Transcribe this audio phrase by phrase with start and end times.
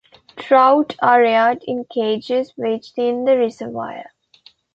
[0.35, 4.05] Trout are reared in cages within the reservoir.